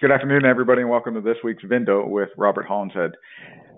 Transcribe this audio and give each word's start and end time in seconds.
Good 0.00 0.12
afternoon, 0.12 0.46
everybody, 0.46 0.80
and 0.80 0.88
welcome 0.88 1.12
to 1.12 1.20
this 1.20 1.36
week's 1.44 1.62
Vindo 1.62 2.06
with 2.06 2.30
Robert 2.38 2.66
Hollinshead. 2.66 3.10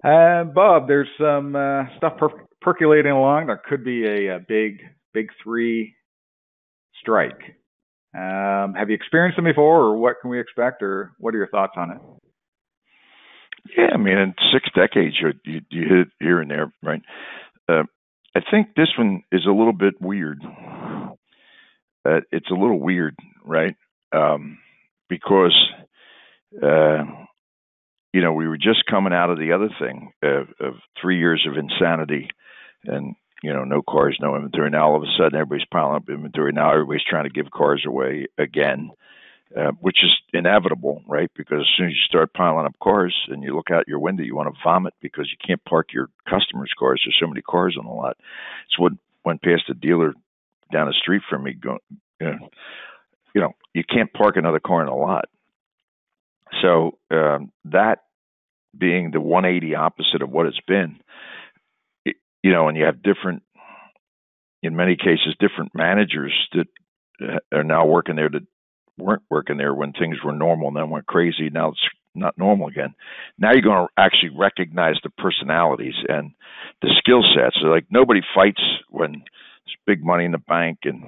Uh, 0.04 0.44
Bob, 0.44 0.86
there's 0.86 1.08
some 1.18 1.56
uh, 1.56 1.82
stuff 1.96 2.16
per- 2.16 2.46
percolating 2.60 3.10
along. 3.10 3.48
There 3.48 3.60
could 3.68 3.82
be 3.84 4.06
a, 4.06 4.36
a 4.36 4.38
big, 4.38 4.82
big 5.12 5.30
three 5.42 5.96
strike. 7.00 7.40
Um, 8.14 8.74
have 8.78 8.88
you 8.88 8.94
experienced 8.94 9.34
them 9.34 9.46
before, 9.46 9.80
or 9.80 9.96
what 9.96 10.18
can 10.22 10.30
we 10.30 10.38
expect, 10.38 10.80
or 10.80 11.10
what 11.18 11.34
are 11.34 11.38
your 11.38 11.48
thoughts 11.48 11.72
on 11.76 11.90
it? 11.90 11.98
Yeah, 13.76 13.88
I 13.92 13.96
mean, 13.96 14.16
in 14.16 14.34
six 14.52 14.68
decades, 14.76 15.16
you, 15.20 15.32
you, 15.44 15.60
you 15.70 15.88
hit 15.88 16.08
here 16.20 16.40
and 16.40 16.48
there, 16.48 16.72
right? 16.84 17.02
Uh, 17.68 17.82
I 18.36 18.42
think 18.48 18.76
this 18.76 18.90
one 18.96 19.24
is 19.32 19.44
a 19.44 19.50
little 19.50 19.72
bit 19.72 20.00
weird. 20.00 20.40
Uh, 20.44 22.20
it's 22.30 22.50
a 22.52 22.54
little 22.54 22.78
weird, 22.78 23.16
right? 23.44 23.74
Um, 24.12 24.58
because 25.08 25.54
uh, 26.60 27.04
you 28.12 28.20
know, 28.20 28.32
we 28.32 28.48
were 28.48 28.58
just 28.58 28.84
coming 28.90 29.12
out 29.12 29.30
of 29.30 29.38
the 29.38 29.52
other 29.52 29.70
thing 29.80 30.12
of, 30.22 30.48
of 30.60 30.74
three 31.00 31.18
years 31.18 31.46
of 31.48 31.56
insanity 31.56 32.28
and, 32.84 33.14
you 33.42 33.52
know, 33.52 33.64
no 33.64 33.82
cars, 33.82 34.18
no 34.20 34.36
inventory. 34.36 34.70
Now 34.70 34.90
all 34.90 34.96
of 34.96 35.02
a 35.02 35.12
sudden 35.16 35.34
everybody's 35.34 35.66
piling 35.72 35.96
up 35.96 36.08
inventory. 36.08 36.52
Now 36.52 36.72
everybody's 36.72 37.04
trying 37.08 37.24
to 37.24 37.30
give 37.30 37.50
cars 37.50 37.84
away 37.86 38.26
again, 38.36 38.90
uh, 39.56 39.70
which 39.80 39.98
is 40.02 40.10
inevitable, 40.34 41.02
right? 41.06 41.30
Because 41.34 41.60
as 41.60 41.68
soon 41.76 41.86
as 41.86 41.92
you 41.92 42.02
start 42.06 42.34
piling 42.34 42.66
up 42.66 42.74
cars 42.82 43.16
and 43.28 43.42
you 43.42 43.56
look 43.56 43.70
out 43.70 43.88
your 43.88 43.98
window, 43.98 44.22
you 44.22 44.36
want 44.36 44.52
to 44.52 44.60
vomit 44.62 44.94
because 45.00 45.30
you 45.30 45.38
can't 45.44 45.64
park 45.64 45.92
your 45.92 46.08
customers' 46.28 46.72
cars. 46.78 47.02
There's 47.04 47.16
so 47.20 47.28
many 47.28 47.40
cars 47.42 47.76
on 47.78 47.86
the 47.86 47.92
lot. 47.92 48.16
So 48.76 48.82
when 48.82 48.98
went 49.24 49.42
past 49.42 49.70
a 49.70 49.74
dealer 49.74 50.14
down 50.72 50.88
the 50.88 50.94
street 50.94 51.22
from 51.28 51.44
me 51.44 51.54
going, 51.54 51.78
you 52.20 53.40
know, 53.40 53.52
you 53.74 53.84
can't 53.84 54.12
park 54.12 54.36
another 54.36 54.60
car 54.60 54.82
in 54.82 54.88
a 54.88 54.96
lot. 54.96 55.26
So 56.60 56.98
um, 57.10 57.50
that 57.66 58.00
being 58.76 59.10
the 59.10 59.20
180 59.20 59.74
opposite 59.74 60.22
of 60.22 60.30
what 60.30 60.46
it's 60.46 60.60
been, 60.66 60.98
you 62.04 62.52
know, 62.52 62.68
and 62.68 62.76
you 62.76 62.84
have 62.84 63.02
different, 63.02 63.42
in 64.62 64.76
many 64.76 64.96
cases, 64.96 65.36
different 65.38 65.72
managers 65.74 66.32
that 66.52 66.66
uh, 67.22 67.56
are 67.56 67.64
now 67.64 67.86
working 67.86 68.16
there 68.16 68.28
that 68.28 68.46
weren't 68.98 69.22
working 69.30 69.56
there 69.56 69.74
when 69.74 69.92
things 69.92 70.16
were 70.24 70.32
normal 70.32 70.68
and 70.68 70.76
then 70.76 70.90
went 70.90 71.06
crazy. 71.06 71.50
Now 71.50 71.70
it's 71.70 71.80
not 72.14 72.36
normal 72.36 72.68
again. 72.68 72.94
Now 73.38 73.52
you're 73.52 73.62
going 73.62 73.86
to 73.86 73.92
actually 73.96 74.36
recognize 74.36 74.96
the 75.02 75.10
personalities 75.10 75.94
and 76.08 76.32
the 76.82 76.90
skill 76.98 77.22
sets. 77.34 77.56
So 77.60 77.68
like 77.68 77.86
nobody 77.90 78.20
fights 78.34 78.62
when 78.90 79.12
there's 79.12 79.76
big 79.86 80.04
money 80.04 80.24
in 80.24 80.32
the 80.32 80.38
bank 80.38 80.80
and 80.84 81.04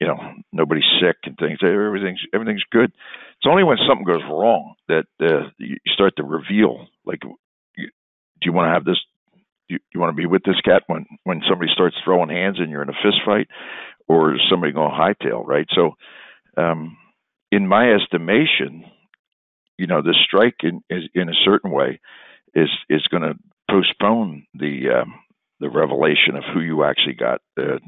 you 0.00 0.06
know 0.06 0.18
nobody's 0.52 0.88
sick 1.00 1.16
and 1.24 1.36
things. 1.36 1.58
Everything's 1.62 2.20
everything's 2.34 2.64
good. 2.70 2.90
It's 2.90 3.48
only 3.48 3.64
when 3.64 3.78
something 3.88 4.04
goes 4.04 4.22
wrong 4.28 4.74
that 4.88 5.06
uh, 5.20 5.50
you 5.58 5.76
start 5.86 6.14
to 6.16 6.24
reveal. 6.24 6.86
Like, 7.04 7.20
you, 7.76 7.86
do 7.86 8.44
you 8.44 8.52
want 8.52 8.68
to 8.68 8.74
have 8.74 8.84
this? 8.84 9.00
Do 9.68 9.74
you, 9.74 9.78
you 9.94 10.00
want 10.00 10.14
to 10.14 10.20
be 10.20 10.26
with 10.26 10.42
this 10.44 10.60
cat 10.64 10.82
when 10.86 11.06
when 11.24 11.42
somebody 11.48 11.70
starts 11.72 11.96
throwing 12.04 12.30
hands 12.30 12.58
and 12.58 12.70
you're 12.70 12.82
in 12.82 12.88
a 12.88 13.02
fist 13.02 13.20
fight, 13.24 13.48
or 14.08 14.36
somebody 14.50 14.72
going 14.72 14.92
hightail? 14.92 15.46
Right. 15.46 15.66
So, 15.74 15.92
um, 16.56 16.96
in 17.50 17.66
my 17.66 17.92
estimation, 17.92 18.84
you 19.78 19.86
know, 19.86 20.02
the 20.02 20.14
strike 20.24 20.56
in 20.62 20.82
is, 20.88 21.04
in 21.14 21.28
a 21.28 21.44
certain 21.44 21.70
way 21.70 22.00
is 22.54 22.70
is 22.88 23.06
going 23.10 23.22
to 23.22 23.34
postpone 23.70 24.46
the 24.54 25.00
um, 25.00 25.14
the 25.60 25.70
revelation 25.70 26.36
of 26.36 26.44
who 26.52 26.60
you 26.60 26.84
actually 26.84 27.14
got 27.14 27.40
uh, 27.58 27.78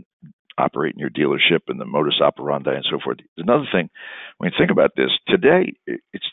operating 0.56 1.00
your 1.00 1.10
dealership 1.10 1.60
and 1.68 1.80
the 1.80 1.84
modus 1.84 2.20
operandi 2.20 2.74
and 2.74 2.86
so 2.90 2.98
forth. 3.02 3.18
Another 3.36 3.66
thing, 3.72 3.90
when 4.38 4.50
you 4.50 4.56
think 4.58 4.70
about 4.70 4.92
this, 4.96 5.10
today 5.26 5.74
it's 5.86 6.26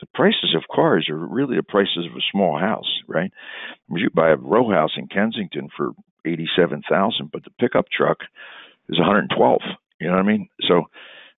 the 0.00 0.06
prices 0.14 0.54
of 0.56 0.62
cars 0.74 1.08
are 1.08 1.16
really 1.16 1.56
the 1.56 1.62
prices 1.62 2.06
of 2.10 2.16
a 2.16 2.30
small 2.32 2.58
house, 2.58 3.00
right? 3.06 3.32
You 3.88 4.10
buy 4.10 4.30
a 4.30 4.36
row 4.36 4.68
house 4.70 4.92
in 4.96 5.06
Kensington 5.06 5.68
for 5.76 5.92
eighty-seven 6.24 6.82
thousand, 6.90 7.30
but 7.32 7.44
the 7.44 7.50
pickup 7.60 7.86
truck 7.88 8.18
is 8.88 8.98
one 8.98 9.06
hundred 9.06 9.30
twelve. 9.36 9.62
You 10.00 10.08
know 10.08 10.14
what 10.14 10.24
I 10.24 10.26
mean? 10.26 10.48
So, 10.68 10.84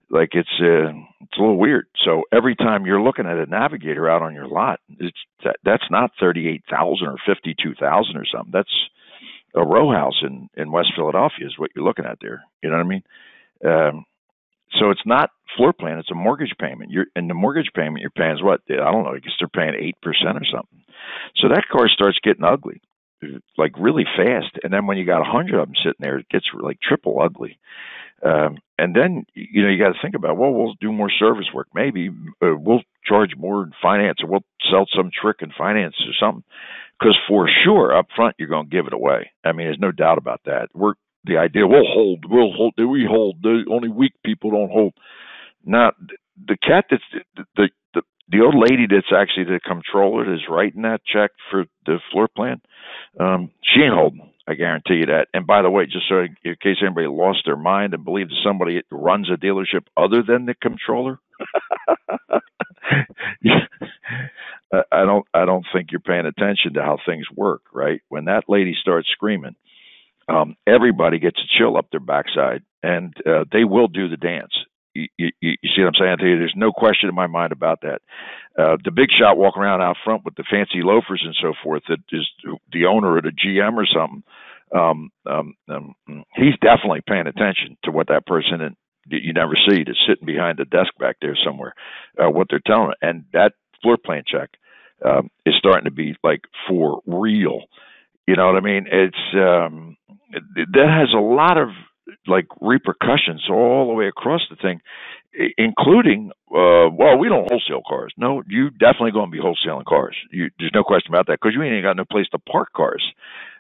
like 0.08 0.30
it's 0.32 0.48
uh, 0.60 0.92
it's 1.20 1.38
a 1.38 1.40
little 1.40 1.58
weird. 1.58 1.86
So 2.06 2.22
every 2.32 2.56
time 2.56 2.86
you're 2.86 3.02
looking 3.02 3.26
at 3.26 3.36
a 3.36 3.44
Navigator 3.44 4.08
out 4.08 4.22
on 4.22 4.34
your 4.34 4.48
lot, 4.48 4.80
it's 4.98 5.18
that, 5.44 5.56
that's 5.62 5.90
not 5.90 6.12
thirty-eight 6.18 6.64
thousand 6.70 7.08
or 7.08 7.16
fifty-two 7.26 7.74
thousand 7.74 8.16
or 8.16 8.24
something. 8.24 8.52
That's 8.52 8.74
a 9.54 9.64
row 9.64 9.90
house 9.90 10.22
in 10.22 10.48
in 10.56 10.72
West 10.72 10.92
Philadelphia 10.96 11.46
is 11.46 11.58
what 11.58 11.70
you're 11.74 11.84
looking 11.84 12.06
at 12.06 12.18
there. 12.20 12.44
You 12.62 12.70
know 12.70 12.76
what 12.76 12.86
I 12.86 12.88
mean? 12.88 13.02
Um, 13.64 14.04
so 14.78 14.90
it's 14.90 15.06
not 15.06 15.30
floor 15.56 15.72
plan; 15.72 15.98
it's 15.98 16.10
a 16.10 16.14
mortgage 16.14 16.54
payment. 16.58 16.90
You're 16.90 17.06
and 17.14 17.30
the 17.30 17.34
mortgage 17.34 17.70
payment 17.74 18.00
you're 18.00 18.10
paying 18.10 18.34
is 18.34 18.42
what 18.42 18.60
I 18.68 18.90
don't 18.90 19.04
know. 19.04 19.14
I 19.14 19.20
guess 19.20 19.34
they're 19.38 19.48
paying 19.48 19.80
eight 19.80 20.00
percent 20.02 20.36
or 20.36 20.46
something. 20.50 20.82
So 21.36 21.48
that 21.48 21.68
car 21.70 21.88
starts 21.88 22.18
getting 22.22 22.44
ugly, 22.44 22.80
like 23.56 23.72
really 23.78 24.04
fast. 24.16 24.58
And 24.62 24.72
then 24.72 24.86
when 24.86 24.96
you 24.96 25.06
got 25.06 25.20
a 25.20 25.30
hundred 25.30 25.60
of 25.60 25.68
them 25.68 25.76
sitting 25.76 26.00
there, 26.00 26.18
it 26.18 26.28
gets 26.28 26.46
like 26.58 26.78
triple 26.80 27.20
ugly. 27.20 27.58
Um, 28.22 28.58
and 28.78 28.94
then 28.94 29.24
you 29.34 29.62
know 29.62 29.68
you 29.68 29.78
got 29.78 29.92
to 29.92 29.98
think 30.02 30.14
about 30.14 30.36
well 30.36 30.52
we'll 30.52 30.74
do 30.80 30.92
more 30.92 31.10
service 31.10 31.46
work 31.52 31.68
maybe 31.74 32.08
uh, 32.42 32.56
we'll 32.56 32.80
charge 33.06 33.30
more 33.36 33.62
in 33.62 33.72
finance 33.82 34.18
or 34.22 34.28
we'll 34.28 34.44
sell 34.70 34.86
some 34.96 35.10
trick 35.10 35.36
in 35.40 35.50
finance 35.56 35.94
or 36.06 36.12
something 36.18 36.44
because 36.98 37.16
for 37.28 37.48
sure 37.64 37.96
up 37.96 38.06
front 38.14 38.36
you're 38.38 38.48
going 38.48 38.68
to 38.68 38.74
give 38.76 38.86
it 38.86 38.92
away. 38.92 39.30
I 39.44 39.52
mean, 39.52 39.66
there's 39.66 39.78
no 39.78 39.92
doubt 39.92 40.18
about 40.18 40.40
that. 40.46 40.68
We're 40.74 40.94
the 41.24 41.38
idea 41.38 41.66
we'll 41.66 41.86
hold, 41.86 42.24
we'll 42.28 42.52
hold, 42.52 42.74
we 42.78 43.06
hold. 43.08 43.36
The 43.42 43.64
only 43.70 43.88
weak 43.88 44.12
people 44.24 44.50
don't 44.50 44.70
hold. 44.70 44.92
Now 45.64 45.92
the 46.46 46.56
cat 46.62 46.86
that's 46.90 47.02
the 47.36 47.44
the 47.56 47.68
the, 47.94 48.02
the 48.28 48.40
old 48.40 48.54
lady 48.56 48.86
that's 48.88 49.12
actually 49.14 49.44
the 49.44 49.60
controller 49.64 50.24
that's 50.24 50.48
writing 50.48 50.82
that 50.82 51.00
check 51.04 51.30
for 51.50 51.64
the 51.86 51.98
floor 52.12 52.28
plan. 52.28 52.60
Um, 53.18 53.50
she 53.62 53.80
ain't 53.80 53.94
holding. 53.94 54.33
I 54.48 54.54
guarantee 54.54 54.96
you 54.96 55.06
that. 55.06 55.28
And 55.34 55.46
by 55.46 55.62
the 55.62 55.70
way, 55.70 55.86
just 55.86 56.08
so 56.08 56.20
in 56.20 56.56
case 56.62 56.78
anybody 56.82 57.06
lost 57.08 57.40
their 57.46 57.56
mind 57.56 57.94
and 57.94 58.04
believes 58.04 58.32
somebody 58.44 58.82
runs 58.90 59.30
a 59.30 59.36
dealership 59.38 59.86
other 59.96 60.22
than 60.22 60.46
the 60.46 60.54
controller, 60.54 61.18
I 64.92 65.04
don't 65.04 65.26
I 65.34 65.44
don't 65.46 65.66
think 65.72 65.92
you're 65.92 66.00
paying 66.00 66.26
attention 66.26 66.74
to 66.74 66.82
how 66.82 66.98
things 67.06 67.26
work, 67.34 67.62
right? 67.72 68.00
When 68.08 68.26
that 68.26 68.44
lady 68.48 68.74
starts 68.80 69.08
screaming, 69.12 69.56
um, 70.28 70.56
everybody 70.66 71.18
gets 71.18 71.38
a 71.40 71.58
chill 71.58 71.76
up 71.76 71.88
their 71.90 72.00
backside, 72.00 72.62
and 72.82 73.14
uh, 73.26 73.44
they 73.52 73.64
will 73.64 73.88
do 73.88 74.08
the 74.08 74.16
dance. 74.16 74.52
You, 74.94 75.08
you, 75.18 75.30
you 75.40 75.56
see 75.76 75.82
what 75.82 75.88
I'm 75.88 75.94
saying? 76.00 76.16
There's 76.20 76.54
no 76.56 76.72
question 76.72 77.08
in 77.08 77.14
my 77.16 77.26
mind 77.26 77.52
about 77.52 77.80
that. 77.82 78.00
Uh, 78.56 78.76
the 78.84 78.92
big 78.92 79.08
shot 79.10 79.36
walking 79.36 79.62
around 79.62 79.82
out 79.82 79.96
front 80.04 80.24
with 80.24 80.34
the 80.36 80.44
fancy 80.48 80.82
loafers 80.82 81.22
and 81.24 81.34
so 81.42 81.54
forth 81.62 81.82
that 81.88 81.98
is 82.12 82.26
the 82.72 82.86
owner 82.86 83.18
of 83.18 83.24
the 83.24 83.32
GM 83.32 83.74
or 83.74 83.86
something. 83.86 84.22
Um, 84.74 85.10
um, 85.26 85.54
um, 85.68 85.94
he's 86.34 86.54
definitely 86.60 87.02
paying 87.06 87.26
attention 87.26 87.76
to 87.84 87.90
what 87.90 88.08
that 88.08 88.26
person 88.26 88.60
in, 88.60 88.76
you 89.06 89.32
never 89.32 89.54
see 89.68 89.84
that's 89.84 89.98
sitting 90.08 90.26
behind 90.26 90.58
the 90.58 90.64
desk 90.64 90.92
back 90.98 91.16
there 91.20 91.36
somewhere, 91.44 91.74
uh, 92.18 92.30
what 92.30 92.46
they're 92.48 92.62
telling, 92.64 92.92
and 93.02 93.24
that 93.32 93.52
floor 93.82 93.98
plan 94.02 94.22
check 94.26 94.50
um, 95.04 95.30
is 95.44 95.54
starting 95.58 95.84
to 95.84 95.90
be 95.90 96.16
like 96.22 96.42
for 96.68 97.00
real. 97.06 97.60
You 98.26 98.36
know 98.36 98.46
what 98.46 98.56
I 98.56 98.60
mean? 98.60 98.86
It's 98.90 99.34
um, 99.34 99.96
that 100.30 100.88
has 100.88 101.12
a 101.14 101.20
lot 101.20 101.58
of 101.58 101.68
like 102.26 102.46
repercussions 102.60 103.44
all 103.50 103.88
the 103.88 103.94
way 103.94 104.08
across 104.08 104.40
the 104.48 104.56
thing, 104.56 104.80
including 105.58 106.30
uh, 106.50 106.88
well, 106.92 107.18
we 107.18 107.28
don't 107.28 107.50
wholesale 107.50 107.82
cars. 107.86 108.12
No, 108.16 108.42
you 108.48 108.70
definitely 108.70 109.10
going 109.12 109.30
to 109.30 109.36
be 109.36 109.42
wholesaling 109.42 109.84
cars. 109.84 110.16
You, 110.30 110.50
there's 110.58 110.72
no 110.74 110.84
question 110.84 111.12
about 111.12 111.26
that 111.26 111.38
because 111.40 111.54
you 111.54 111.62
ain't 111.62 111.84
got 111.84 111.96
no 111.96 112.04
place 112.04 112.26
to 112.32 112.38
park 112.38 112.72
cars. 112.74 113.04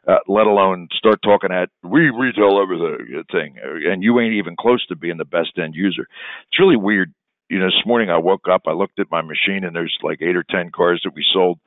Uh, 0.06 0.18
let 0.28 0.46
alone 0.46 0.88
start 0.92 1.20
talking 1.22 1.50
at 1.50 1.70
we 1.82 2.10
retail 2.10 2.60
everything 2.60 3.24
thing, 3.32 3.56
and 3.62 4.02
you 4.02 4.20
ain't 4.20 4.34
even 4.34 4.54
close 4.54 4.84
to 4.86 4.96
being 4.96 5.16
the 5.16 5.24
best 5.24 5.58
end 5.58 5.74
user. 5.74 6.06
It's 6.48 6.60
really 6.60 6.76
weird 6.76 7.12
you 7.48 7.58
know, 7.58 7.66
this 7.66 7.86
morning 7.86 8.10
I 8.10 8.18
woke 8.18 8.48
up, 8.50 8.62
I 8.66 8.72
looked 8.72 8.98
at 8.98 9.10
my 9.10 9.22
machine, 9.22 9.64
and 9.64 9.74
there's 9.74 9.96
like 10.02 10.22
eight 10.22 10.36
or 10.36 10.44
ten 10.48 10.70
cars 10.70 11.00
that 11.04 11.14
we 11.14 11.24
sold. 11.32 11.58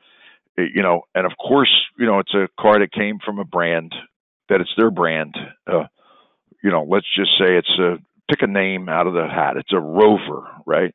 Eh, 0.57 0.65
you 0.74 0.81
know, 0.81 1.03
and 1.13 1.25
of 1.25 1.33
course, 1.38 1.71
you 1.98 2.06
know, 2.06 2.19
it's 2.19 2.33
a 2.33 2.48
car 2.60 2.80
that 2.80 2.92
came 2.92 3.19
from 3.24 3.39
a 3.39 3.45
brand 3.45 3.94
that 4.50 4.62
it's 4.62 4.74
their 4.77 4.92
brand. 4.92 5.36
Uh, 5.65 5.86
you 6.63 6.71
know, 6.71 6.86
let's 6.89 7.07
just 7.15 7.31
say 7.39 7.56
it's 7.56 7.80
a 7.80 7.98
pick 8.29 8.41
a 8.41 8.47
name 8.47 8.89
out 8.89 9.07
of 9.07 9.13
the 9.13 9.27
hat. 9.27 9.57
It's 9.57 9.74
a 9.74 9.79
Rover, 9.79 10.47
right? 10.65 10.94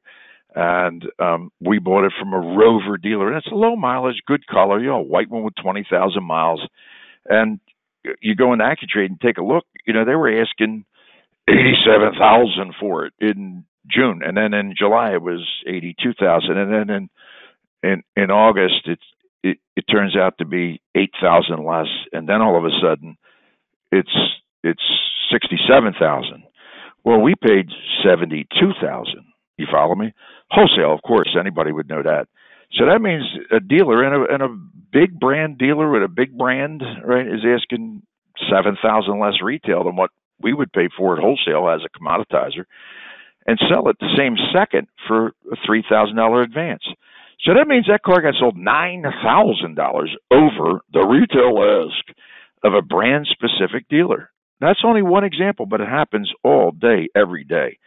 And 0.54 1.04
um, 1.18 1.50
we 1.60 1.78
bought 1.78 2.04
it 2.04 2.12
from 2.18 2.34
a 2.34 2.38
Rover 2.38 2.98
dealer, 2.98 3.28
and 3.28 3.38
it's 3.38 3.50
a 3.50 3.54
low 3.54 3.74
mileage, 3.74 4.20
good 4.26 4.46
color, 4.46 4.80
you 4.80 4.88
know, 4.88 4.98
a 4.98 5.02
white 5.02 5.30
one 5.30 5.42
with 5.42 5.54
twenty 5.54 5.86
thousand 5.90 6.24
miles. 6.24 6.60
And 7.26 7.60
you 8.20 8.34
go 8.34 8.52
in 8.52 8.58
AccuTrade 8.58 9.06
and 9.06 9.20
take 9.20 9.38
a 9.38 9.44
look. 9.44 9.64
You 9.86 9.94
know, 9.94 10.04
they 10.04 10.14
were 10.14 10.42
asking 10.42 10.84
eighty-seven 11.48 12.14
thousand 12.18 12.74
for 12.78 13.06
it 13.06 13.14
in 13.18 13.64
June, 13.90 14.20
and 14.24 14.36
then 14.36 14.52
in 14.54 14.74
July 14.76 15.14
it 15.14 15.22
was 15.22 15.46
eighty-two 15.66 16.12
thousand, 16.20 16.58
and 16.58 16.72
then 16.72 16.90
in 16.90 17.10
in 17.82 18.02
in 18.16 18.30
August 18.30 18.82
it's 18.86 19.02
it, 19.42 19.58
it 19.76 19.84
turns 19.90 20.16
out 20.16 20.38
to 20.38 20.44
be 20.44 20.80
eight 20.94 21.12
thousand 21.20 21.64
less, 21.64 21.88
and 22.12 22.28
then 22.28 22.42
all 22.42 22.58
of 22.58 22.64
a 22.64 22.76
sudden 22.82 23.16
it's 23.90 24.14
it's 24.62 24.82
sixty-seven 25.32 25.94
thousand. 25.98 26.44
Well, 27.04 27.20
we 27.20 27.34
paid 27.34 27.66
seventy-two 28.04 28.72
thousand. 28.80 29.24
You 29.58 29.66
follow 29.70 29.94
me? 29.94 30.12
Wholesale, 30.50 30.92
of 30.92 31.02
course, 31.02 31.36
anybody 31.38 31.72
would 31.72 31.88
know 31.88 32.02
that. 32.02 32.26
So 32.72 32.86
that 32.86 33.02
means 33.02 33.24
a 33.50 33.60
dealer 33.60 34.02
and 34.02 34.14
a, 34.14 34.34
and 34.34 34.42
a 34.42 34.56
big 34.92 35.18
brand 35.18 35.58
dealer 35.58 35.90
with 35.90 36.02
a 36.02 36.08
big 36.08 36.36
brand, 36.36 36.82
right, 37.04 37.26
is 37.26 37.44
asking 37.44 38.02
seven 38.50 38.76
thousand 38.82 39.20
less 39.20 39.42
retail 39.42 39.84
than 39.84 39.96
what 39.96 40.10
we 40.40 40.54
would 40.54 40.72
pay 40.72 40.88
for 40.96 41.16
it 41.16 41.20
wholesale 41.20 41.68
as 41.68 41.82
a 41.84 41.98
commoditizer, 41.98 42.64
and 43.46 43.60
sell 43.70 43.88
it 43.88 43.96
the 44.00 44.14
same 44.16 44.36
second 44.54 44.88
for 45.06 45.28
a 45.50 45.56
three 45.66 45.84
thousand 45.88 46.16
dollar 46.16 46.42
advance. 46.42 46.82
So 47.44 47.54
that 47.54 47.68
means 47.68 47.86
that 47.88 48.02
car 48.02 48.22
got 48.22 48.34
sold 48.38 48.56
nine 48.56 49.04
thousand 49.22 49.74
dollars 49.74 50.16
over 50.30 50.80
the 50.92 51.06
retail 51.06 51.86
ask 51.86 52.16
of 52.64 52.74
a 52.74 52.82
brand 52.82 53.28
specific 53.30 53.88
dealer. 53.88 54.30
That's 54.62 54.84
only 54.84 55.02
one 55.02 55.24
example, 55.24 55.66
but 55.66 55.80
it 55.80 55.88
happens 55.88 56.30
all 56.44 56.70
day, 56.70 57.08
every 57.16 57.42
day. 57.42 57.78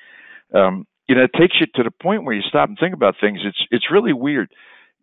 Um, 0.53 0.85
you 1.07 1.15
know, 1.15 1.23
it 1.23 1.31
takes 1.39 1.55
you 1.59 1.67
to 1.75 1.83
the 1.83 1.91
point 1.91 2.25
where 2.25 2.35
you 2.35 2.41
stop 2.41 2.67
and 2.67 2.77
think 2.77 2.93
about 2.93 3.15
things. 3.19 3.39
It's 3.45 3.63
it's 3.71 3.85
really 3.89 4.11
weird. 4.11 4.51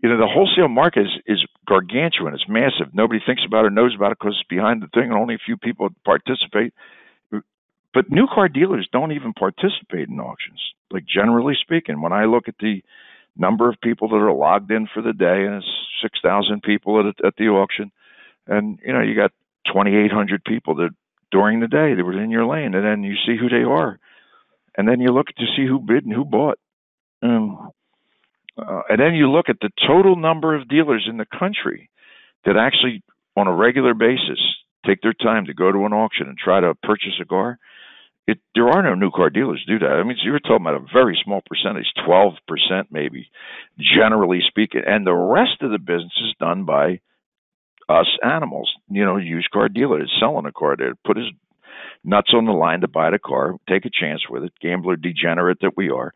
You 0.03 0.11
know, 0.11 0.19
the 0.19 0.27
wholesale 0.27 0.69
market 0.69 1.03
is, 1.03 1.13
is 1.27 1.47
gargantuan. 1.67 2.35
It's 2.35 2.49
massive. 2.49 2.93
Nobody 2.93 3.21
thinks 3.25 3.43
about 3.47 3.65
it 3.65 3.69
or 3.69 3.71
knows 3.71 3.95
about 3.95 4.13
it 4.13 4.19
because 4.21 4.37
it's 4.39 4.49
behind 4.49 4.83
the 4.83 4.89
thing, 4.89 5.05
and 5.05 5.15
only 5.15 5.35
a 5.35 5.47
few 5.47 5.57
people 5.57 5.89
participate. 6.05 6.75
But 7.95 8.11
new 8.11 8.27
car 8.27 8.49
dealers 8.49 8.89
don't 8.93 9.13
even 9.13 9.33
participate 9.33 10.09
in 10.09 10.21
auctions. 10.21 10.61
Like 10.91 11.05
generally 11.07 11.55
speaking, 11.59 12.03
when 12.03 12.13
I 12.13 12.25
look 12.25 12.49
at 12.49 12.57
the 12.61 12.83
number 13.37 13.71
of 13.71 13.81
people 13.83 14.09
that 14.09 14.17
are 14.17 14.33
logged 14.33 14.71
in 14.71 14.89
for 14.93 15.03
the 15.03 15.13
day, 15.15 15.47
and 15.47 15.57
it's 15.57 15.71
six 16.03 16.19
thousand 16.23 16.63
people 16.63 17.01
at 17.01 17.25
at 17.25 17.37
the 17.37 17.49
auction, 17.49 17.93
and 18.47 18.79
you 18.85 18.93
know 18.93 19.01
you 19.01 19.15
got 19.15 19.33
twenty 19.73 19.97
eight 19.97 20.13
hundred 20.13 20.45
people 20.45 20.75
that 20.77 20.91
during 21.33 21.61
the 21.61 21.67
day 21.67 21.95
that 21.95 22.05
were 22.05 22.23
in 22.23 22.31
your 22.31 22.47
lane, 22.47 22.75
and 22.75 22.85
then 22.85 23.03
you 23.03 23.15
see 23.27 23.37
who 23.37 23.49
they 23.49 23.65
are, 23.65 23.99
and 24.77 24.87
then 24.87 25.01
you 25.01 25.09
look 25.13 25.27
to 25.27 25.47
see 25.57 25.67
who 25.67 25.81
bid 25.81 26.05
and 26.05 26.15
who 26.15 26.25
bought, 26.25 26.59
um, 27.23 27.71
uh, 28.57 28.83
and 28.89 29.01
then 29.01 29.15
you 29.15 29.31
look 29.31 29.49
at 29.49 29.57
the 29.61 29.71
total 29.87 30.15
number 30.17 30.55
of 30.55 30.69
dealers 30.69 31.07
in 31.09 31.17
the 31.17 31.27
country 31.39 31.91
that 32.45 32.57
actually, 32.57 33.03
on 33.37 33.49
a 33.49 33.55
regular 33.55 33.95
basis, 33.95 34.41
take 34.87 35.01
their 35.03 35.15
time 35.15 35.47
to 35.47 35.55
go 35.55 35.73
to 35.73 35.87
an 35.87 35.93
auction 35.93 36.29
and 36.29 36.37
try 36.37 36.61
to 36.61 36.75
purchase 36.83 37.19
a 37.21 37.25
car 37.25 37.59
it, 38.27 38.39
there 38.55 38.69
are 38.69 38.83
no 38.83 38.95
new 38.95 39.11
car 39.11 39.31
dealers 39.31 39.65
do 39.67 39.79
that. 39.81 39.91
I 39.91 40.03
mean, 40.05 40.17
you 40.23 40.33
were 40.33 40.41
talking 40.41 40.65
about 40.67 40.81
a 40.81 40.87
very 40.93 41.19
small 41.25 41.43
percentage, 41.45 41.87
12% 42.07 42.37
maybe, 42.91 43.29
generally 43.79 44.41
speaking. 44.47 44.83
And 44.87 45.07
the 45.07 45.15
rest 45.15 45.63
of 45.63 45.71
the 45.71 45.79
business 45.79 46.17
is 46.23 46.35
done 46.39 46.65
by 46.65 47.01
us 47.93 48.07
animals, 48.23 48.73
you 48.91 49.05
know, 49.05 49.17
used 49.17 49.51
car 49.51 49.69
dealers 49.69 50.13
selling 50.21 50.47
a 50.47 50.53
car 50.53 50.77
to 50.77 50.95
put 51.05 51.17
his 51.17 51.27
nuts 52.05 52.33
on 52.35 52.47
the 52.47 52.53
line 52.53 52.81
to 52.81 52.89
buy 52.89 53.11
the 53.11 53.19
car, 53.19 53.57
take 53.69 53.85
a 53.85 53.91
chance 53.91 54.23
with 54.29 54.45
it, 54.45 54.53
gambler 54.61 54.97
degenerate 54.97 55.59
that 55.61 55.77
we 55.77 55.91
are, 55.91 56.13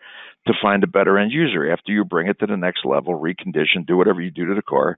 to 0.46 0.52
find 0.60 0.82
a 0.82 0.88
better 0.88 1.18
end 1.18 1.32
user. 1.32 1.70
After 1.70 1.92
you 1.92 2.04
bring 2.04 2.28
it 2.28 2.38
to 2.40 2.46
the 2.46 2.56
next 2.56 2.84
level, 2.84 3.18
recondition, 3.18 3.86
do 3.86 3.96
whatever 3.96 4.20
you 4.20 4.30
do 4.30 4.46
to 4.46 4.54
the 4.54 4.62
car, 4.62 4.96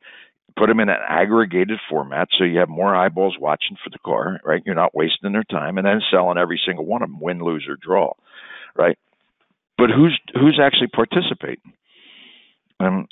put 0.56 0.68
them 0.68 0.80
in 0.80 0.88
an 0.88 0.96
aggregated 1.08 1.78
format 1.90 2.28
so 2.36 2.44
you 2.44 2.58
have 2.58 2.68
more 2.68 2.94
eyeballs 2.94 3.36
watching 3.38 3.76
for 3.82 3.90
the 3.90 3.98
car, 3.98 4.40
right? 4.44 4.62
You're 4.64 4.74
not 4.74 4.94
wasting 4.94 5.32
their 5.32 5.44
time, 5.44 5.78
and 5.78 5.86
then 5.86 6.00
selling 6.10 6.38
every 6.38 6.60
single 6.66 6.86
one 6.86 7.02
of 7.02 7.08
them, 7.08 7.20
win, 7.20 7.42
lose, 7.42 7.66
or 7.68 7.76
draw, 7.76 8.12
right? 8.76 8.98
But 9.76 9.90
who's 9.90 10.18
who's 10.34 10.58
actually 10.62 10.88
participating? 10.88 11.72
Um, 12.80 13.06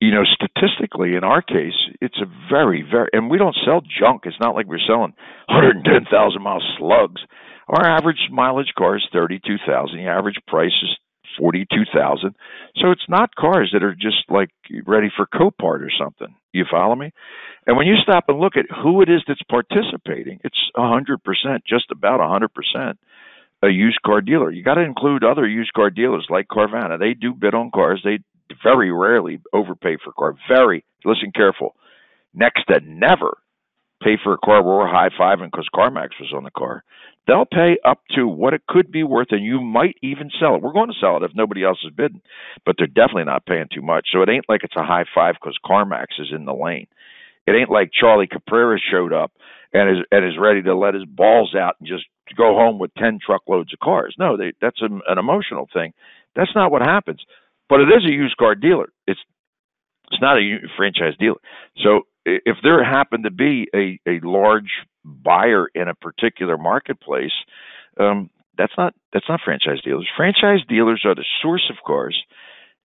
you 0.00 0.10
know, 0.10 0.24
statistically, 0.24 1.14
in 1.14 1.24
our 1.24 1.42
case, 1.42 1.76
it's 2.00 2.18
a 2.20 2.26
very, 2.50 2.82
very, 2.82 3.08
and 3.12 3.30
we 3.30 3.38
don't 3.38 3.56
sell 3.64 3.82
junk. 3.82 4.22
It's 4.24 4.40
not 4.40 4.54
like 4.54 4.66
we're 4.66 4.78
selling 4.86 5.12
110,000 5.48 6.42
mile 6.42 6.62
slugs. 6.78 7.20
Our 7.68 7.86
average 7.86 8.28
mileage 8.32 8.72
car 8.76 8.96
is 8.96 9.06
32,000. 9.12 9.96
The 9.96 10.06
average 10.06 10.38
price 10.46 10.74
is 10.82 10.96
forty-two 11.38 11.84
thousand. 11.94 12.34
So 12.76 12.90
it's 12.90 13.08
not 13.08 13.34
cars 13.36 13.70
that 13.72 13.82
are 13.82 13.94
just 13.94 14.24
like 14.28 14.50
ready 14.86 15.08
for 15.16 15.26
Copart 15.26 15.80
or 15.80 15.90
something. 15.98 16.34
You 16.52 16.64
follow 16.70 16.94
me? 16.94 17.12
And 17.66 17.76
when 17.76 17.86
you 17.86 17.94
stop 18.02 18.24
and 18.28 18.40
look 18.40 18.56
at 18.56 18.66
who 18.82 19.02
it 19.02 19.08
is 19.08 19.22
that's 19.28 19.42
participating, 19.48 20.40
it's 20.44 20.58
a 20.76 20.88
hundred 20.88 21.22
percent, 21.22 21.62
just 21.66 21.90
about 21.90 22.20
a 22.20 22.28
hundred 22.28 22.50
percent, 22.52 22.98
a 23.62 23.68
used 23.68 24.00
car 24.04 24.20
dealer. 24.20 24.50
You 24.50 24.64
got 24.64 24.74
to 24.74 24.82
include 24.82 25.24
other 25.24 25.46
used 25.46 25.72
car 25.72 25.90
dealers 25.90 26.26
like 26.30 26.48
Carvana. 26.48 26.98
They 26.98 27.14
do 27.14 27.32
bid 27.32 27.54
on 27.54 27.70
cars. 27.70 28.00
They 28.04 28.18
very 28.62 28.92
rarely 28.92 29.40
overpay 29.52 29.98
for 30.02 30.10
a 30.10 30.12
car. 30.12 30.34
Very 30.48 30.84
listen 31.04 31.32
careful. 31.34 31.74
Next 32.34 32.64
to 32.68 32.80
never 32.84 33.38
pay 34.02 34.16
for 34.22 34.34
a 34.34 34.38
car 34.38 34.62
we're 34.62 34.86
high 34.86 35.10
fiving 35.18 35.50
because 35.50 35.68
CarMax 35.74 36.08
was 36.20 36.32
on 36.34 36.44
the 36.44 36.50
car. 36.50 36.84
They'll 37.26 37.44
pay 37.44 37.76
up 37.84 38.00
to 38.16 38.26
what 38.26 38.54
it 38.54 38.62
could 38.66 38.90
be 38.90 39.02
worth, 39.04 39.28
and 39.30 39.44
you 39.44 39.60
might 39.60 39.96
even 40.02 40.30
sell 40.40 40.56
it. 40.56 40.62
We're 40.62 40.72
going 40.72 40.88
to 40.88 40.98
sell 41.00 41.18
it 41.18 41.22
if 41.22 41.32
nobody 41.34 41.64
else 41.64 41.78
is 41.84 41.92
bidding, 41.94 42.22
but 42.64 42.76
they're 42.78 42.86
definitely 42.86 43.24
not 43.24 43.46
paying 43.46 43.66
too 43.72 43.82
much. 43.82 44.08
So 44.12 44.22
it 44.22 44.28
ain't 44.28 44.48
like 44.48 44.64
it's 44.64 44.76
a 44.76 44.84
high 44.84 45.04
five 45.14 45.34
because 45.40 45.58
CarMax 45.64 46.06
is 46.18 46.28
in 46.34 46.44
the 46.44 46.54
lane. 46.54 46.86
It 47.46 47.52
ain't 47.52 47.70
like 47.70 47.90
Charlie 47.92 48.28
Caprara 48.28 48.78
showed 48.90 49.12
up 49.12 49.32
and 49.72 49.90
is 49.90 50.04
and 50.10 50.24
is 50.24 50.38
ready 50.40 50.62
to 50.62 50.74
let 50.74 50.94
his 50.94 51.04
balls 51.04 51.54
out 51.54 51.76
and 51.78 51.88
just 51.88 52.04
go 52.36 52.54
home 52.54 52.78
with 52.78 52.94
ten 52.94 53.18
truckloads 53.24 53.72
of 53.72 53.80
cars. 53.80 54.14
No, 54.18 54.36
they, 54.36 54.52
that's 54.60 54.80
a, 54.82 54.86
an 54.86 55.18
emotional 55.18 55.68
thing. 55.72 55.92
That's 56.36 56.54
not 56.54 56.70
what 56.70 56.82
happens. 56.82 57.20
But 57.70 57.80
it 57.80 57.88
is 57.88 58.04
a 58.04 58.12
used 58.12 58.36
car 58.36 58.56
dealer. 58.56 58.88
It's 59.06 59.20
it's 60.10 60.20
not 60.20 60.38
a 60.38 60.58
franchise 60.76 61.14
dealer. 61.20 61.38
So 61.82 62.02
if 62.26 62.56
there 62.64 62.84
happened 62.84 63.24
to 63.24 63.30
be 63.30 63.68
a, 63.72 64.00
a 64.08 64.20
large 64.24 64.70
buyer 65.04 65.68
in 65.74 65.88
a 65.88 65.94
particular 65.94 66.58
marketplace, 66.58 67.32
um, 67.98 68.28
that's 68.58 68.72
not 68.76 68.94
that's 69.12 69.28
not 69.28 69.40
franchise 69.44 69.80
dealers. 69.84 70.08
Franchise 70.16 70.60
dealers 70.68 71.02
are 71.04 71.14
the 71.14 71.24
source 71.40 71.70
of 71.70 71.76
cars, 71.86 72.20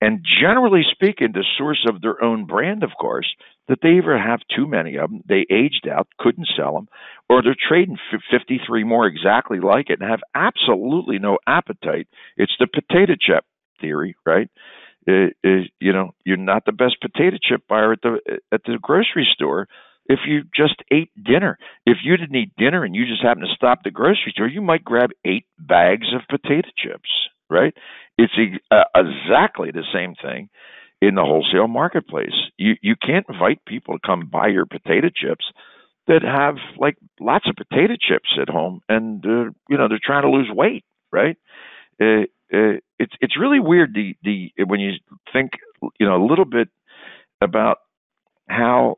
and 0.00 0.24
generally 0.40 0.82
speaking, 0.90 1.32
the 1.32 1.44
source 1.58 1.84
of 1.88 2.00
their 2.00 2.22
own 2.22 2.46
brand 2.46 2.84
of 2.84 2.90
cars 3.00 3.28
that 3.66 3.80
they 3.82 3.98
either 3.98 4.16
have 4.16 4.40
too 4.56 4.66
many 4.66 4.96
of 4.96 5.10
them, 5.10 5.20
they 5.28 5.44
aged 5.50 5.86
out, 5.92 6.08
couldn't 6.18 6.48
sell 6.56 6.72
them, 6.72 6.88
or 7.28 7.42
they're 7.42 7.56
trading 7.68 7.98
53 8.30 8.84
more 8.84 9.06
exactly 9.06 9.60
like 9.60 9.90
it 9.90 10.00
and 10.00 10.08
have 10.08 10.20
absolutely 10.34 11.18
no 11.18 11.36
appetite. 11.46 12.08
It's 12.38 12.56
the 12.58 12.66
potato 12.66 13.14
chip 13.20 13.44
theory, 13.80 14.16
right? 14.26 14.48
Is, 15.06 15.64
you 15.80 15.92
know 15.94 16.10
you're 16.24 16.36
not 16.36 16.66
the 16.66 16.72
best 16.72 16.96
potato 17.00 17.38
chip 17.42 17.62
buyer 17.66 17.92
at 17.92 18.02
the 18.02 18.18
at 18.52 18.60
the 18.66 18.78
grocery 18.80 19.26
store 19.32 19.66
if 20.08 20.20
you 20.26 20.42
just 20.54 20.82
ate 20.90 21.10
dinner. 21.22 21.58
If 21.86 21.98
you 22.02 22.16
didn't 22.16 22.36
eat 22.36 22.52
dinner 22.58 22.84
and 22.84 22.94
you 22.94 23.06
just 23.06 23.22
happen 23.22 23.42
to 23.42 23.54
stop 23.54 23.80
the 23.84 23.90
grocery 23.90 24.32
store, 24.32 24.48
you 24.48 24.62
might 24.62 24.84
grab 24.84 25.10
eight 25.24 25.46
bags 25.58 26.08
of 26.14 26.22
potato 26.28 26.68
chips, 26.76 27.08
right? 27.48 27.74
It's 28.16 28.32
uh, 28.70 28.84
exactly 28.94 29.70
the 29.70 29.84
same 29.94 30.14
thing 30.20 30.48
in 31.00 31.14
the 31.14 31.22
wholesale 31.22 31.68
marketplace. 31.68 32.34
You 32.56 32.74
you 32.82 32.94
can't 32.96 33.26
invite 33.28 33.64
people 33.66 33.94
to 33.94 34.06
come 34.06 34.28
buy 34.30 34.48
your 34.48 34.66
potato 34.66 35.08
chips 35.14 35.44
that 36.06 36.22
have 36.22 36.56
like 36.78 36.96
lots 37.20 37.46
of 37.48 37.54
potato 37.56 37.94
chips 38.00 38.30
at 38.40 38.48
home 38.48 38.80
and 38.88 39.24
uh, 39.24 39.50
you 39.68 39.76
know 39.78 39.88
they're 39.88 40.00
trying 40.02 40.22
to 40.22 40.30
lose 40.30 40.50
weight, 40.52 40.84
right? 41.12 41.36
Uh, 42.00 42.22
uh, 42.52 42.78
it's 42.98 43.12
it's 43.20 43.38
really 43.38 43.60
weird 43.60 43.94
the 43.94 44.14
the 44.22 44.52
when 44.64 44.80
you 44.80 44.92
think 45.32 45.52
you 46.00 46.06
know 46.06 46.22
a 46.22 46.26
little 46.26 46.44
bit 46.44 46.68
about 47.40 47.78
how 48.48 48.96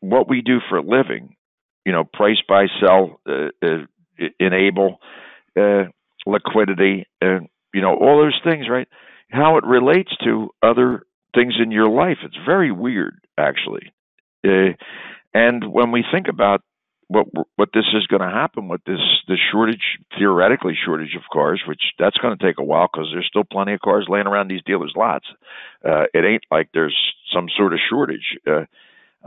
what 0.00 0.28
we 0.28 0.42
do 0.42 0.58
for 0.68 0.78
a 0.78 0.82
living, 0.82 1.36
you 1.84 1.92
know, 1.92 2.04
price 2.04 2.38
buy 2.48 2.66
sell, 2.80 3.20
uh, 3.28 3.48
enable 4.38 4.98
liquidity, 6.26 7.06
and 7.20 7.48
you 7.74 7.80
know 7.80 7.94
all 7.96 8.20
those 8.22 8.38
things, 8.44 8.66
right? 8.68 8.88
How 9.30 9.56
it 9.58 9.64
relates 9.64 10.10
to 10.24 10.50
other 10.62 11.04
things 11.34 11.54
in 11.62 11.70
your 11.70 11.88
life. 11.88 12.18
It's 12.24 12.36
very 12.46 12.72
weird, 12.72 13.14
actually. 13.38 13.92
And 15.34 15.72
when 15.72 15.92
we 15.92 16.04
think 16.12 16.26
about 16.28 16.62
what 17.10 17.26
what 17.56 17.70
this 17.74 17.86
is 17.92 18.06
going 18.06 18.22
to 18.22 18.30
happen 18.30 18.68
with 18.68 18.82
this 18.84 19.00
the 19.26 19.36
shortage 19.50 19.98
theoretically 20.16 20.74
shortage 20.84 21.16
of 21.16 21.22
cars, 21.32 21.60
which 21.66 21.82
that's 21.98 22.16
going 22.18 22.38
to 22.38 22.44
take 22.44 22.58
a 22.58 22.64
while 22.64 22.88
because 22.90 23.08
there's 23.12 23.26
still 23.26 23.42
plenty 23.42 23.74
of 23.74 23.80
cars 23.80 24.06
laying 24.08 24.28
around 24.28 24.46
these 24.46 24.62
dealers' 24.64 24.94
lots. 24.96 25.26
Uh, 25.84 26.04
it 26.14 26.24
ain't 26.24 26.44
like 26.52 26.68
there's 26.72 26.96
some 27.34 27.48
sort 27.56 27.72
of 27.72 27.80
shortage. 27.90 28.38
Uh, 28.46 28.64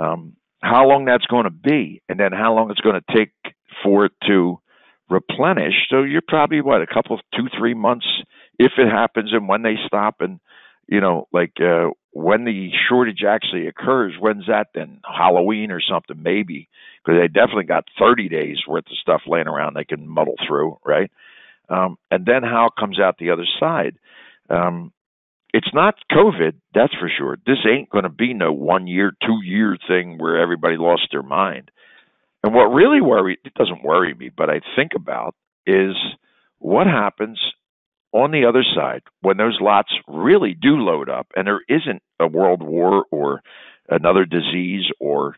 um, 0.01 0.33
how 0.61 0.87
long 0.87 1.03
that's 1.03 1.25
going 1.25 1.43
to 1.43 1.49
be, 1.51 2.01
and 2.07 2.17
then 2.17 2.31
how 2.31 2.55
long 2.55 2.71
it's 2.71 2.79
going 2.79 2.99
to 3.01 3.15
take 3.15 3.33
for 3.83 4.05
it 4.05 4.13
to 4.27 4.59
replenish. 5.09 5.73
So 5.89 6.03
you're 6.03 6.21
probably 6.25 6.61
what 6.61 6.81
a 6.81 6.87
couple 6.87 7.19
two 7.35 7.49
three 7.57 7.73
months 7.73 8.07
if 8.57 8.71
it 8.77 8.89
happens, 8.89 9.33
and 9.33 9.49
when 9.49 9.61
they 9.61 9.75
stop, 9.85 10.21
and 10.21 10.39
you 10.87 11.01
know 11.01 11.27
like 11.31 11.53
uh, 11.59 11.89
when 12.13 12.45
the 12.45 12.69
shortage 12.87 13.23
actually 13.27 13.67
occurs, 13.67 14.13
when's 14.19 14.45
that 14.47 14.67
then? 14.75 14.99
Halloween 15.03 15.71
or 15.71 15.81
something, 15.81 16.21
maybe, 16.21 16.69
because 17.03 17.19
they 17.19 17.27
definitely 17.27 17.65
got 17.65 17.87
30 17.99 18.29
days 18.29 18.57
worth 18.67 18.85
of 18.85 18.97
stuff 18.97 19.21
laying 19.27 19.47
around 19.47 19.73
they 19.73 19.83
can 19.83 20.07
muddle 20.07 20.35
through, 20.47 20.77
right? 20.85 21.11
Um, 21.69 21.97
and 22.11 22.25
then 22.25 22.43
how 22.43 22.67
it 22.67 22.79
comes 22.79 22.99
out 22.99 23.17
the 23.17 23.31
other 23.31 23.47
side. 23.59 23.97
Um, 24.49 24.93
it's 25.53 25.73
not 25.73 25.95
COVID, 26.11 26.53
that's 26.73 26.93
for 26.95 27.09
sure. 27.15 27.37
This 27.45 27.59
ain't 27.67 27.89
going 27.89 28.03
to 28.03 28.09
be 28.09 28.33
no 28.33 28.51
one 28.51 28.87
year, 28.87 29.11
two 29.25 29.39
year 29.43 29.77
thing 29.87 30.17
where 30.17 30.37
everybody 30.39 30.77
lost 30.77 31.07
their 31.11 31.23
mind. 31.23 31.71
And 32.43 32.53
what 32.53 32.65
really 32.65 33.01
worry 33.01 33.39
it 33.43 33.53
doesn't 33.53 33.83
worry 33.83 34.13
me, 34.13 34.29
but 34.35 34.49
I 34.49 34.61
think 34.75 34.91
about 34.95 35.35
is 35.65 35.95
what 36.59 36.87
happens 36.87 37.39
on 38.13 38.31
the 38.31 38.45
other 38.45 38.63
side, 38.75 39.01
when 39.21 39.37
those 39.37 39.57
lots 39.59 39.89
really 40.07 40.53
do 40.53 40.77
load 40.77 41.09
up, 41.09 41.27
and 41.35 41.47
there 41.47 41.61
isn't 41.67 42.01
a 42.19 42.27
world 42.27 42.61
war 42.61 43.05
or 43.11 43.41
another 43.89 44.25
disease 44.25 44.85
or 44.99 45.35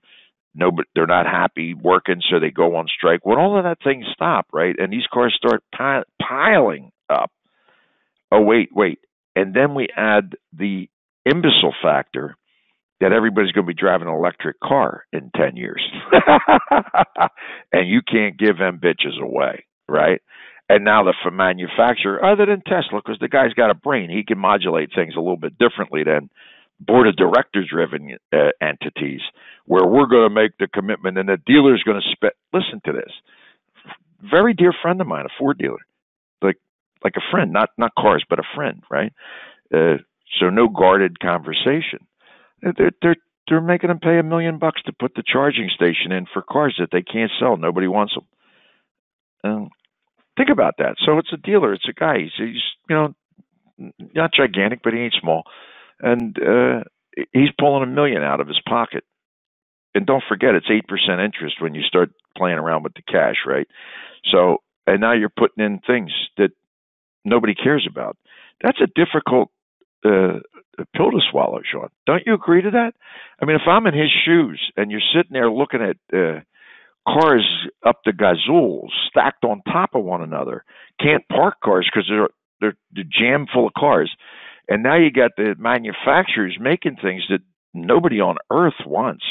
no, 0.54 0.72
but 0.72 0.86
they're 0.96 1.06
not 1.08 1.26
happy 1.26 1.74
working, 1.74 2.22
so 2.30 2.40
they 2.40 2.52
go 2.52 2.76
on 2.78 2.88
strike. 2.88 3.26
When 3.26 3.38
all 3.38 3.58
of 3.58 3.66
that 3.66 3.80
things 3.84 4.06
stop, 4.14 4.48
right, 4.54 4.76
and 4.78 4.92
these 4.92 5.08
cars 5.14 5.38
start 5.38 5.64
piling 6.22 6.92
up. 7.10 7.32
Oh 8.32 8.42
wait, 8.42 8.70
wait, 8.74 9.00
and 9.36 9.54
then 9.54 9.76
we 9.76 9.88
add 9.96 10.36
the 10.54 10.90
imbecile 11.26 11.74
factor 11.82 12.36
that 13.02 13.12
everybody's 13.12 13.52
going 13.52 13.66
to 13.66 13.74
be 13.74 13.80
driving 13.80 14.08
an 14.08 14.14
electric 14.14 14.60
car 14.62 15.06
in 15.12 15.30
10 15.36 15.58
years. 15.58 15.84
and 17.74 17.90
you 17.90 18.02
can't 18.02 18.38
give 18.38 18.58
them 18.58 18.80
bitches 18.82 19.22
away, 19.22 19.66
right? 19.88 20.22
And 20.68 20.84
now 20.84 21.04
the 21.04 21.14
manufacturer, 21.32 22.24
other 22.26 22.46
than 22.48 22.62
Tesla, 22.62 23.00
because 23.04 23.20
the 23.20 23.28
guy's 23.28 23.54
got 23.54 23.70
a 23.70 23.76
brain, 23.76 24.10
he 24.10 24.24
can 24.24 24.40
modulate 24.40 24.90
things 24.96 25.14
a 25.16 25.20
little 25.20 25.38
bit 25.38 25.60
differently 25.60 26.04
than 26.04 26.30
board 26.80 27.08
of 27.08 27.16
directors 27.16 27.70
driven 27.72 28.18
uh, 28.34 28.50
entities, 28.60 29.22
where 29.66 29.86
we're 29.86 30.08
going 30.08 30.28
to 30.28 30.34
make 30.34 30.58
the 30.58 30.68
commitment 30.68 31.18
and 31.18 31.30
the 31.30 31.38
dealer's 31.46 31.84
going 31.84 32.02
to 32.02 32.12
spend. 32.12 32.34
Listen 32.52 32.82
to 32.86 32.94
this. 32.94 33.12
Very 34.22 34.54
dear 34.54 34.74
friend 34.82 35.00
of 35.00 35.08
mine, 35.08 35.26
a 35.26 35.30
Ford 35.38 35.58
dealer, 35.60 35.86
like 36.42 36.58
like 37.04 37.14
a 37.16 37.32
friend, 37.32 37.54
not 37.54 37.70
not 37.78 37.94
cars, 37.98 38.26
but 38.28 38.40
a 38.40 38.44
friend, 38.56 38.82
right? 38.90 39.14
Uh, 39.74 39.98
so 40.40 40.50
no 40.50 40.68
guarded 40.68 41.20
conversation. 41.20 42.08
They're, 42.62 42.92
they're 43.02 43.16
they're 43.48 43.62
making 43.62 43.90
them 43.90 44.00
pay 44.00 44.18
a 44.18 44.24
million 44.24 44.58
bucks 44.58 44.82
to 44.84 44.94
put 44.94 45.14
the 45.16 45.24
charging 45.26 45.70
station 45.74 46.12
in 46.12 46.26
for 46.34 46.42
cars 46.42 46.76
that 46.80 46.90
they 46.92 47.04
can't 47.04 47.32
sell. 47.40 47.58
Nobody 47.58 47.88
wants 47.88 48.16
them. 48.16 48.26
Um, 49.44 49.70
think 50.38 50.50
about 50.50 50.76
that. 50.78 50.96
So 51.06 51.18
it's 51.18 51.34
a 51.34 51.38
dealer. 51.38 51.74
It's 51.74 51.88
a 51.90 51.94
guy. 51.94 52.20
He's, 52.20 52.32
he's 52.38 52.64
you 52.90 52.96
know 52.96 53.16
not 54.14 54.32
gigantic, 54.34 54.80
but 54.84 54.94
he 54.94 55.00
ain't 55.00 55.16
small, 55.20 55.44
and 56.00 56.38
uh, 56.38 56.84
he's 57.32 57.50
pulling 57.60 57.84
a 57.84 57.92
million 57.92 58.22
out 58.24 58.40
of 58.40 58.48
his 58.48 58.60
pocket. 58.68 59.04
And 59.94 60.06
don't 60.06 60.24
forget, 60.28 60.56
it's 60.56 60.70
eight 60.70 60.88
percent 60.88 61.22
interest 61.22 61.62
when 61.62 61.74
you 61.74 61.82
start 61.84 62.12
playing 62.38 62.58
around 62.58 62.84
with 62.84 62.94
the 62.94 63.02
cash, 63.02 63.38
right? 63.48 63.68
So, 64.32 64.58
and 64.86 65.02
now 65.02 65.14
you're 65.14 65.30
putting 65.30 65.64
in 65.64 65.80
things 65.86 66.12
that 66.38 66.50
nobody 67.24 67.56
cares 67.56 67.88
about. 67.90 68.18
That's 68.62 68.80
a 68.82 68.88
difficult 68.88 69.50
uh, 70.06 70.40
pill 70.96 71.12
to 71.12 71.20
swallow, 71.32 71.62
Sean. 71.70 71.90
Don't 72.06 72.24
you 72.26 72.34
agree 72.34 72.62
to 72.62 72.72
that? 72.72 72.94
I 73.42 73.46
mean, 73.46 73.56
if 73.56 73.68
I'm 73.68 73.88
in 73.88 73.94
his 73.94 74.12
shoes 74.26 74.62
and 74.78 74.92
you're 74.92 75.02
sitting 75.14 75.32
there 75.32 75.50
looking 75.50 75.82
at 75.82 75.98
uh, 76.14 76.42
cars 77.08 77.46
up 77.86 78.00
the 78.06 78.12
gazools 78.12 78.90
stacked 79.10 79.44
on 79.44 79.62
top 79.64 79.92
of 79.94 80.04
one 80.04 80.22
another, 80.22 80.64
can't 81.00 81.28
park 81.28 81.56
cars 81.64 81.88
because 81.92 82.10
they're, 82.10 82.30
they're 82.60 82.78
they're 82.94 83.04
jammed 83.04 83.50
full 83.54 83.68
of 83.68 83.74
cars, 83.78 84.12
and 84.68 84.84
now 84.84 84.98
you 84.98 85.12
got 85.12 85.32
the 85.38 85.56
manufacturers 85.58 86.58
making 86.60 86.98
things 87.02 87.24
that 87.30 87.40
nobody 87.74 88.20
on 88.20 88.38
earth 88.52 88.74
wants, 88.86 89.24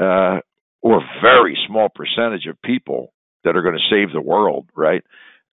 uh, 0.00 0.40
or 0.82 0.98
a 0.98 1.20
very 1.20 1.58
small 1.66 1.88
percentage 1.94 2.46
of 2.46 2.60
people 2.62 3.12
that 3.44 3.56
are 3.56 3.62
going 3.62 3.76
to 3.76 3.94
save 3.94 4.12
the 4.12 4.20
world, 4.20 4.68
right? 4.76 5.02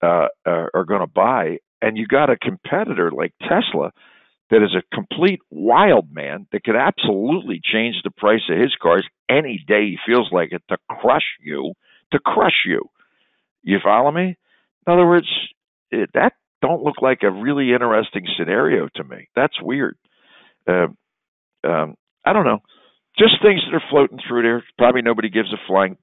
Uh, 0.03 0.27
uh, 0.47 0.67
are 0.75 0.85
going 0.87 1.01
to 1.01 1.07
buy, 1.07 1.59
and 1.81 1.97
you 1.97 2.07
got 2.07 2.29
a 2.31 2.37
competitor 2.37 3.11
like 3.11 3.33
Tesla 3.41 3.93
that 4.51 4.63
is 4.63 4.75
a 4.77 4.95
complete 4.95 5.41
wild 5.51 6.13
man 6.13 6.47
that 6.53 6.65
could 6.65 6.77
absolutely 6.77 7.61
change 7.63 7.97
the 8.05 8.11
price 8.11 8.43
of 8.51 8.59
his 8.59 8.75
cars 8.81 9.07
any 9.29 9.65
day. 9.67 9.87
He 9.91 9.99
feels 10.07 10.29
like 10.31 10.53
it 10.53 10.63
to 10.69 10.77
crush 10.89 11.25
you, 11.43 11.73
to 12.13 12.19
crush 12.19 12.65
you. 12.67 12.89
You 13.63 13.79
follow 13.83 14.11
me? 14.11 14.37
In 14.87 14.93
other 14.93 15.07
words, 15.07 15.29
it, 15.91 16.11
that 16.15 16.35
don't 16.63 16.83
look 16.83 17.03
like 17.03 17.23
a 17.23 17.31
really 17.31 17.73
interesting 17.73 18.27
scenario 18.39 18.89
to 18.97 19.05
me. 19.05 19.29
That's 19.35 19.61
weird. 19.61 19.97
Uh, 20.69 20.89
um, 21.65 21.97
I 22.25 22.33
don't 22.33 22.45
know. 22.45 22.61
Just 23.19 23.43
things 23.43 23.61
that 23.67 23.77
are 23.77 23.91
floating 23.91 24.19
through 24.27 24.43
there. 24.43 24.65
Probably 24.79 25.03
nobody 25.03 25.31
gives 25.31 25.53
a 25.53 25.57
flying 25.67 25.97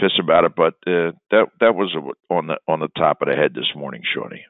piss 0.00 0.12
about 0.20 0.44
it, 0.44 0.52
but 0.56 0.74
uh, 0.86 1.12
that 1.30 1.46
that 1.60 1.74
was 1.74 1.94
on 2.30 2.46
the 2.46 2.56
on 2.66 2.80
the 2.80 2.88
top 2.96 3.22
of 3.22 3.28
the 3.28 3.34
head 3.34 3.52
this 3.54 3.70
morning, 3.76 4.02
Shawnee. 4.14 4.44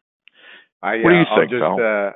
I, 0.82 0.96
what 0.96 1.10
do 1.10 1.16
you 1.16 1.22
uh, 1.22 1.38
think, 1.38 1.62
I'll 1.62 1.76
just, 1.76 1.82
uh, 1.82 2.10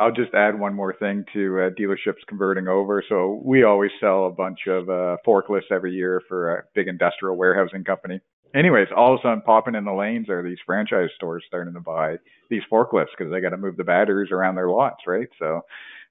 I'll 0.00 0.12
just 0.12 0.32
add 0.32 0.58
one 0.58 0.74
more 0.74 0.94
thing 0.94 1.24
to 1.32 1.60
uh, 1.60 1.70
dealerships 1.70 2.26
converting 2.28 2.68
over. 2.68 3.02
So 3.08 3.40
we 3.44 3.64
always 3.64 3.90
sell 4.00 4.26
a 4.26 4.30
bunch 4.30 4.60
of 4.68 4.88
uh, 4.88 5.16
forklifts 5.26 5.72
every 5.72 5.92
year 5.92 6.22
for 6.28 6.54
a 6.54 6.62
big 6.74 6.86
industrial 6.86 7.36
warehousing 7.36 7.84
company. 7.84 8.20
Anyways, 8.54 8.88
all 8.96 9.14
of 9.14 9.20
a 9.20 9.22
sudden 9.22 9.42
popping 9.42 9.74
in 9.74 9.84
the 9.84 9.92
lanes 9.92 10.28
are 10.28 10.42
these 10.42 10.58
franchise 10.64 11.10
stores 11.16 11.44
starting 11.46 11.74
to 11.74 11.80
buy 11.80 12.16
these 12.48 12.62
forklifts 12.72 13.08
because 13.16 13.30
they 13.30 13.40
got 13.40 13.50
to 13.50 13.56
move 13.56 13.76
the 13.76 13.84
batteries 13.84 14.30
around 14.32 14.54
their 14.54 14.70
lots, 14.70 15.02
right? 15.06 15.28
So, 15.38 15.62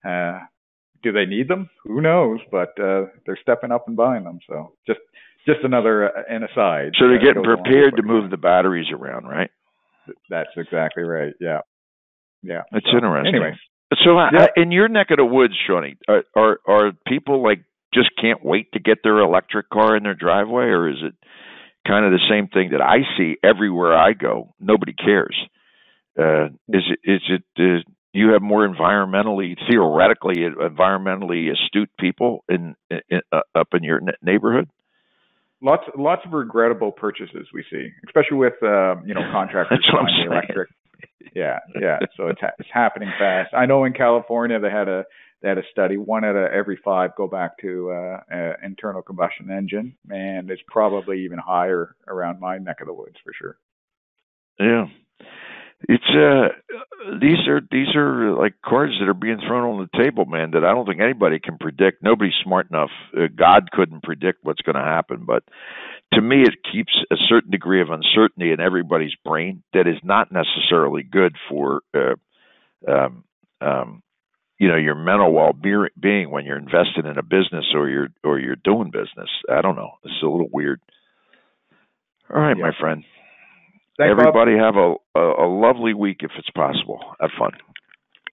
uh, 0.07 0.39
do 1.01 1.11
they 1.11 1.25
need 1.25 1.47
them? 1.47 1.69
Who 1.85 2.01
knows? 2.01 2.39
But 2.51 2.79
uh, 2.79 3.05
they're 3.25 3.39
stepping 3.41 3.71
up 3.71 3.87
and 3.87 3.95
buying 3.95 4.23
them. 4.23 4.39
So 4.47 4.73
just 4.85 4.99
just 5.47 5.59
another 5.63 6.05
uh, 6.05 6.23
an 6.29 6.43
aside. 6.43 6.91
So 6.99 7.07
they're 7.07 7.19
getting 7.19 7.43
prepared 7.43 7.95
to 7.95 8.03
move 8.03 8.29
the 8.29 8.37
batteries 8.37 8.87
around, 8.91 9.25
right? 9.25 9.49
That's 10.29 10.49
exactly 10.57 11.03
right. 11.03 11.33
Yeah. 11.39 11.61
Yeah. 12.43 12.61
That's 12.71 12.85
so, 12.85 12.97
interesting. 12.97 13.35
Anyway, 13.35 13.53
so, 14.07 14.17
uh, 14.17 14.29
yeah. 14.33 14.47
in 14.55 14.71
your 14.71 14.87
neck 14.87 15.07
of 15.11 15.17
the 15.17 15.25
woods, 15.25 15.53
Shawnee, 15.67 15.97
are, 16.07 16.23
are 16.35 16.59
are 16.65 16.91
people 17.05 17.43
like 17.43 17.63
just 17.93 18.09
can't 18.19 18.43
wait 18.43 18.71
to 18.73 18.79
get 18.79 18.99
their 19.03 19.19
electric 19.19 19.69
car 19.69 19.95
in 19.95 20.03
their 20.03 20.15
driveway, 20.15 20.65
or 20.65 20.89
is 20.89 20.97
it 21.01 21.13
kind 21.87 22.05
of 22.05 22.11
the 22.11 22.25
same 22.29 22.47
thing 22.47 22.71
that 22.71 22.81
I 22.81 22.99
see 23.17 23.35
everywhere 23.43 23.97
I 23.97 24.13
go? 24.13 24.53
Nobody 24.59 24.93
cares. 24.93 25.35
Uh, 26.17 26.45
is 26.69 26.83
it 26.89 26.99
is 27.03 27.21
it 27.29 27.43
uh, 27.59 27.89
you 28.13 28.31
have 28.31 28.41
more 28.41 28.67
environmentally 28.67 29.55
theoretically 29.69 30.35
environmentally 30.37 31.51
astute 31.51 31.89
people 31.99 32.43
in, 32.49 32.75
in 32.89 33.21
uh, 33.31 33.41
up 33.53 33.67
in 33.73 33.83
your 33.83 34.01
neighborhood? 34.21 34.69
Lots 35.61 35.83
lots 35.97 36.21
of 36.25 36.33
regrettable 36.33 36.91
purchases 36.91 37.47
we 37.53 37.63
see, 37.69 37.89
especially 38.05 38.37
with 38.37 38.53
uh, 38.63 38.95
you 39.05 39.13
know 39.13 39.21
contractors 39.31 39.85
buying 39.91 40.31
electric 40.31 40.69
yeah, 41.37 41.59
yeah. 41.79 41.99
So 42.17 42.27
it's 42.27 42.41
ha- 42.41 42.53
it's 42.57 42.69
happening 42.73 43.09
fast. 43.19 43.53
I 43.53 43.67
know 43.67 43.83
in 43.83 43.93
California 43.93 44.59
they 44.59 44.71
had 44.71 44.87
a 44.87 45.05
they 45.41 45.49
had 45.49 45.59
a 45.59 45.63
study. 45.71 45.97
One 45.97 46.25
out 46.25 46.35
of 46.35 46.51
every 46.51 46.79
five 46.83 47.15
go 47.15 47.27
back 47.27 47.59
to 47.59 47.91
uh, 47.91 48.19
uh, 48.33 48.53
internal 48.63 49.03
combustion 49.03 49.51
engine, 49.51 49.95
and 50.09 50.49
it's 50.49 50.61
probably 50.67 51.23
even 51.23 51.37
higher 51.37 51.95
around 52.07 52.39
my 52.39 52.57
neck 52.57 52.77
of 52.81 52.87
the 52.87 52.93
woods 52.93 53.17
for 53.23 53.33
sure. 53.33 53.57
Yeah, 54.59 54.85
it's 55.81 56.03
uh 56.09 56.49
these 57.21 57.47
are 57.47 57.61
these 57.71 57.95
are 57.95 58.33
like 58.33 58.55
cards 58.65 58.93
that 58.99 59.07
are 59.07 59.13
being 59.13 59.39
thrown 59.47 59.63
on 59.63 59.87
the 59.91 59.97
table, 59.97 60.25
man. 60.25 60.51
That 60.51 60.65
I 60.65 60.73
don't 60.73 60.85
think 60.85 61.01
anybody 61.01 61.39
can 61.39 61.57
predict. 61.57 62.01
Nobody's 62.01 62.33
smart 62.43 62.69
enough. 62.69 62.89
Uh, 63.15 63.27
God 63.33 63.69
couldn't 63.71 64.03
predict 64.03 64.39
what's 64.43 64.61
going 64.61 64.75
to 64.75 64.81
happen, 64.81 65.23
but 65.25 65.43
to 66.13 66.21
me, 66.21 66.41
it 66.41 66.55
keeps 66.71 66.93
a 67.11 67.15
certain 67.27 67.51
degree 67.51 67.81
of 67.81 67.89
uncertainty 67.89 68.51
in 68.51 68.59
everybody's 68.59 69.15
brain 69.25 69.63
that 69.73 69.87
is 69.87 69.97
not 70.03 70.31
necessarily 70.31 71.03
good 71.03 71.35
for, 71.49 71.81
uh, 71.93 72.15
um, 72.89 73.23
um, 73.59 74.01
you 74.57 74.69
know, 74.69 74.77
your 74.77 74.95
mental 74.95 75.31
well-being 75.33 76.31
when 76.31 76.45
you're 76.45 76.57
invested 76.57 77.05
in 77.05 77.17
a 77.17 77.23
business 77.23 77.65
or 77.75 77.89
you're 77.89 78.07
or 78.23 78.39
you're 78.39 78.55
doing 78.55 78.89
business. 78.89 79.29
I 79.51 79.61
don't 79.61 79.75
know. 79.75 79.91
It's 80.03 80.23
a 80.23 80.27
little 80.27 80.49
weird. 80.51 80.81
All 82.33 82.41
right, 82.41 82.57
yeah. 82.57 82.63
my 82.63 82.71
friend. 82.79 83.03
Thanks, 83.97 84.11
Everybody 84.11 84.55
Bob. 84.55 84.61
have 84.61 84.75
a, 84.75 84.95
a 85.19 85.45
a 85.45 85.47
lovely 85.47 85.93
week 85.93 86.17
if 86.21 86.31
it's 86.37 86.49
possible. 86.51 86.99
Have 87.19 87.31
fun. 87.37 87.51